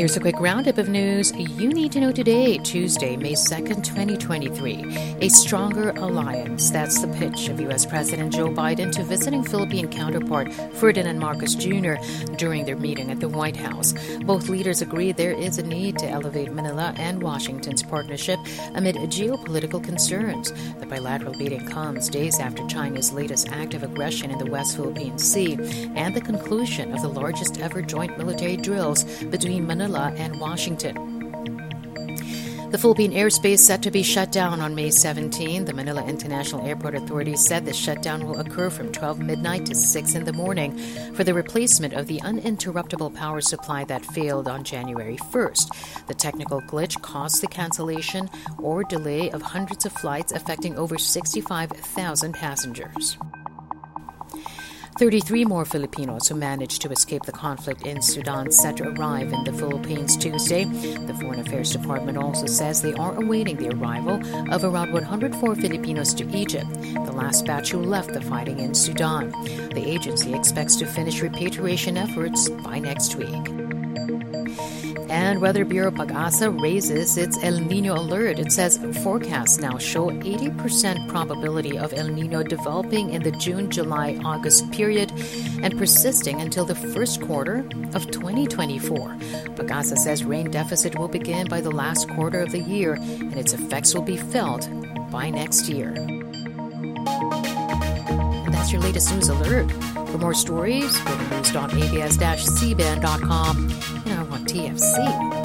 Here's 0.00 0.16
a 0.16 0.20
quick 0.20 0.40
roundup 0.40 0.78
of 0.78 0.88
news 0.88 1.30
you 1.36 1.68
need 1.74 1.92
to 1.92 2.00
know 2.00 2.10
today, 2.10 2.56
Tuesday, 2.56 3.18
May 3.18 3.34
2nd, 3.34 3.84
2023. 3.84 5.18
A 5.20 5.28
stronger 5.28 5.90
alliance. 5.90 6.70
That's 6.70 7.02
the 7.02 7.08
pitch 7.08 7.50
of 7.50 7.60
U.S. 7.60 7.84
President 7.84 8.32
Joe 8.32 8.48
Biden 8.48 8.90
to 8.92 9.04
visiting 9.04 9.44
Philippine 9.44 9.88
counterpart 9.88 10.50
Ferdinand 10.76 11.18
Marcos 11.18 11.54
Jr. 11.54 11.96
during 12.36 12.64
their 12.64 12.78
meeting 12.78 13.10
at 13.10 13.20
the 13.20 13.28
White 13.28 13.58
House. 13.58 13.92
Both 14.22 14.48
leaders 14.48 14.80
agree 14.80 15.12
there 15.12 15.38
is 15.38 15.58
a 15.58 15.62
need 15.62 15.98
to 15.98 16.08
elevate 16.08 16.50
Manila 16.50 16.94
and 16.96 17.22
Washington's 17.22 17.82
partnership 17.82 18.38
amid 18.74 18.96
geopolitical 18.96 19.84
concerns. 19.84 20.50
The 20.78 20.86
bilateral 20.86 21.34
meeting 21.34 21.66
comes 21.66 22.08
days 22.08 22.40
after 22.40 22.66
China's 22.68 23.12
latest 23.12 23.50
act 23.50 23.74
of 23.74 23.82
aggression 23.82 24.30
in 24.30 24.38
the 24.38 24.50
West 24.50 24.76
Philippine 24.76 25.18
Sea 25.18 25.58
and 25.94 26.16
the 26.16 26.22
conclusion 26.22 26.94
of 26.94 27.02
the 27.02 27.08
largest 27.08 27.60
ever 27.60 27.82
joint 27.82 28.16
military 28.16 28.56
drills 28.56 29.04
between 29.24 29.66
Manila 29.66 29.89
Manila 29.90 30.14
and 30.16 30.38
Washington. 30.38 30.94
The 32.70 32.78
Philippine 32.78 33.10
airspace 33.10 33.58
set 33.58 33.82
to 33.82 33.90
be 33.90 34.04
shut 34.04 34.30
down 34.30 34.60
on 34.60 34.76
May 34.76 34.90
17. 34.90 35.64
The 35.64 35.72
Manila 35.72 36.06
International 36.06 36.64
Airport 36.64 36.94
Authority 36.94 37.34
said 37.34 37.66
the 37.66 37.72
shutdown 37.72 38.24
will 38.24 38.38
occur 38.38 38.70
from 38.70 38.92
12 38.92 39.18
midnight 39.18 39.66
to 39.66 39.74
6 39.74 40.14
in 40.14 40.24
the 40.24 40.32
morning 40.32 40.78
for 41.14 41.24
the 41.24 41.34
replacement 41.34 41.94
of 41.94 42.06
the 42.06 42.20
uninterruptible 42.20 43.12
power 43.16 43.40
supply 43.40 43.82
that 43.86 44.04
failed 44.04 44.46
on 44.46 44.62
January 44.62 45.16
1st. 45.16 46.06
The 46.06 46.14
technical 46.14 46.60
glitch 46.60 47.02
caused 47.02 47.42
the 47.42 47.48
cancellation 47.48 48.30
or 48.58 48.84
delay 48.84 49.32
of 49.32 49.42
hundreds 49.42 49.84
of 49.84 49.92
flights 49.92 50.30
affecting 50.30 50.78
over 50.78 50.98
65,000 50.98 52.32
passengers. 52.32 53.18
33 55.00 55.46
more 55.46 55.64
Filipinos 55.64 56.28
who 56.28 56.34
managed 56.34 56.82
to 56.82 56.90
escape 56.92 57.22
the 57.22 57.32
conflict 57.32 57.86
in 57.86 58.02
Sudan 58.02 58.52
set 58.52 58.76
to 58.76 58.86
arrive 58.86 59.32
in 59.32 59.44
the 59.44 59.52
Philippines 59.54 60.14
Tuesday. 60.14 60.64
The 60.64 61.16
Foreign 61.18 61.40
Affairs 61.40 61.72
Department 61.72 62.18
also 62.18 62.44
says 62.44 62.82
they 62.82 62.92
are 62.92 63.16
awaiting 63.16 63.56
the 63.56 63.70
arrival 63.70 64.20
of 64.52 64.62
around 64.62 64.92
104 64.92 65.54
Filipinos 65.54 66.12
to 66.12 66.28
Egypt, 66.36 66.70
the 66.74 67.12
last 67.12 67.46
batch 67.46 67.70
who 67.70 67.82
left 67.82 68.12
the 68.12 68.20
fighting 68.20 68.58
in 68.58 68.74
Sudan. 68.74 69.30
The 69.72 69.84
agency 69.86 70.34
expects 70.34 70.76
to 70.76 70.84
finish 70.84 71.22
repatriation 71.22 71.96
efforts 71.96 72.50
by 72.50 72.78
next 72.78 73.14
week. 73.14 73.70
And 75.10 75.40
Weather 75.40 75.64
Bureau 75.64 75.90
Pagasa 75.90 76.50
raises 76.60 77.16
its 77.16 77.36
El 77.42 77.58
Nino 77.60 77.94
alert. 77.94 78.38
It 78.38 78.52
says 78.52 78.78
forecasts 79.02 79.58
now 79.58 79.76
show 79.78 80.10
80% 80.10 81.08
probability 81.08 81.76
of 81.76 81.92
El 81.92 82.08
Nino 82.08 82.42
developing 82.42 83.10
in 83.10 83.22
the 83.22 83.32
June, 83.32 83.70
July, 83.70 84.18
August 84.24 84.70
period 84.70 85.12
and 85.62 85.76
persisting 85.76 86.40
until 86.40 86.64
the 86.64 86.74
first 86.74 87.20
quarter 87.20 87.58
of 87.94 88.10
2024. 88.10 88.98
Pagasa 89.56 89.98
says 89.98 90.24
rain 90.24 90.50
deficit 90.50 90.96
will 90.98 91.08
begin 91.08 91.48
by 91.48 91.60
the 91.60 91.70
last 91.70 92.08
quarter 92.10 92.40
of 92.40 92.52
the 92.52 92.60
year 92.60 92.94
and 92.94 93.36
its 93.36 93.52
effects 93.52 93.94
will 93.94 94.02
be 94.02 94.16
felt 94.16 94.68
by 95.10 95.28
next 95.28 95.68
year. 95.68 95.92
And 98.36 98.54
that's 98.54 98.72
your 98.72 98.80
latest 98.80 99.12
news 99.12 99.28
alert. 99.28 99.89
For 100.10 100.18
more 100.18 100.34
stories, 100.34 100.98
go 101.00 101.66
to 101.68 101.74
news.abs-cbn.com 101.76 103.56
and 103.58 104.28
iWantTFC. 104.28 105.39